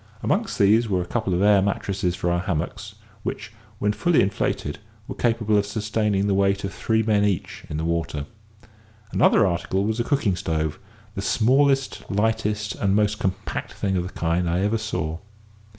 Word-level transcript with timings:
Amongst 0.23 0.57
these 0.57 0.89
were 0.89 1.03
a 1.03 1.05
couple 1.05 1.31
of 1.35 1.43
air 1.43 1.61
mattresses 1.61 2.15
for 2.15 2.31
our 2.31 2.39
hammocks, 2.39 2.95
which, 3.21 3.51
when 3.77 3.93
fully 3.93 4.19
inflated, 4.23 4.79
were 5.07 5.13
capable 5.13 5.59
of 5.59 5.65
sustaining 5.67 6.25
the 6.25 6.33
weight 6.33 6.63
of 6.63 6.73
three 6.73 7.03
men 7.03 7.23
each 7.23 7.65
in 7.69 7.77
the 7.77 7.85
water. 7.85 8.25
Another 9.11 9.45
article 9.45 9.83
was 9.85 9.99
a 9.99 10.03
cooking 10.03 10.35
stove, 10.35 10.79
the 11.13 11.21
smallest, 11.21 12.01
lightest, 12.09 12.73
and 12.73 12.95
most 12.95 13.19
compact 13.19 13.73
thing 13.73 13.95
of 13.95 14.01
the 14.01 14.13
kind 14.13 14.49
I 14.49 14.61
ever 14.61 14.79
saw. 14.79 15.19